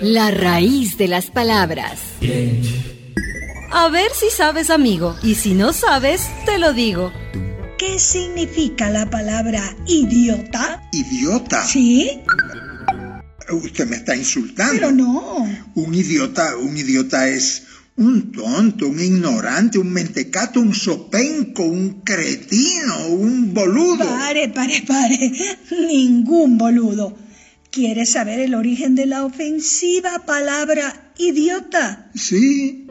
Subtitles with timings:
[0.00, 1.98] La raíz de las palabras.
[3.72, 7.12] A ver si sabes, amigo, y si no sabes, te lo digo.
[7.76, 10.80] ¿Qué significa la palabra idiota?
[10.92, 11.66] ¿Idiota?
[11.66, 12.20] ¿Sí?
[13.50, 14.74] Usted me está insultando.
[14.74, 15.44] Pero no.
[15.74, 17.64] Un idiota, un idiota es
[17.96, 24.04] un tonto, un ignorante, un mentecato, un sopenco, un cretino, un boludo.
[24.04, 25.32] Pare, pare, pare.
[25.88, 27.25] Ningún boludo.
[27.76, 32.10] ¿Quieres saber el origen de la ofensiva palabra idiota?
[32.14, 32.86] Sí.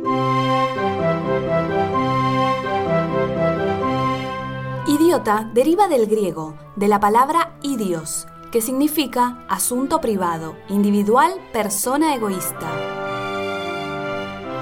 [4.88, 12.72] Idiota deriva del griego, de la palabra idios, que significa asunto privado, individual, persona egoísta.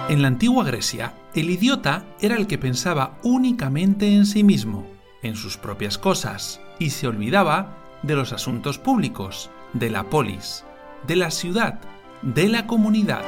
[0.07, 4.87] En la antigua Grecia, el idiota era el que pensaba únicamente en sí mismo,
[5.21, 10.63] en sus propias cosas, y se olvidaba de los asuntos públicos, de la polis,
[11.07, 11.79] de la ciudad,
[12.21, 13.23] de la comunidad.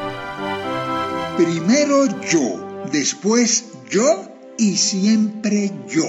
[1.38, 6.06] Primero yo, después yo y siempre yo.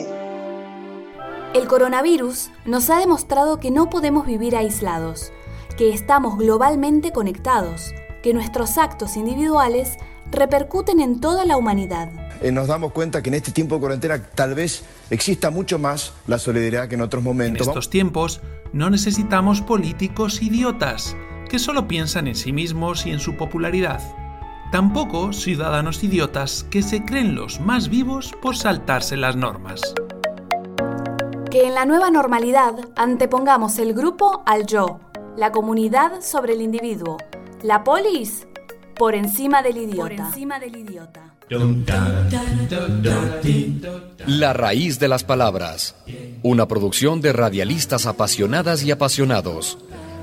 [1.54, 5.32] El coronavirus nos ha demostrado que no podemos vivir aislados,
[5.76, 7.92] que estamos globalmente conectados,
[8.26, 9.98] que nuestros actos individuales
[10.32, 12.10] repercuten en toda la humanidad.
[12.42, 16.12] Eh, nos damos cuenta que en este tiempo de cuarentena tal vez exista mucho más
[16.26, 17.68] la solidaridad que en otros En momentos.
[17.68, 18.40] estos tiempos
[18.72, 21.14] no necesitamos políticos idiotas
[21.48, 24.00] que solo piensan en sí mismos y en su popularidad.
[24.72, 29.80] Tampoco ciudadanos idiotas que se creen los más vivos por saltarse las normas.
[31.48, 34.98] Que en la nueva normalidad antepongamos el grupo al yo,
[35.36, 37.18] la comunidad sobre el individuo,
[37.66, 38.46] la polis
[38.96, 40.32] por encima del idiota.
[40.60, 41.34] del idiota.
[44.26, 45.96] La raíz de las palabras.
[46.44, 49.78] Una producción de radialistas apasionadas y apasionados.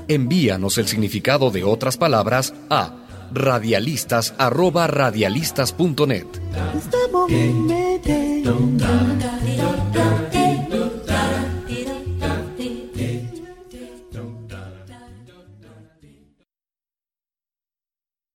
[0.08, 2.94] Envíanos el significado de otras palabras a
[3.30, 6.26] radialistas@radialistas.net.
[6.74, 7.84] Estamos en medio.